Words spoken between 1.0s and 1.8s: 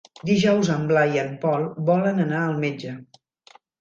i en Pol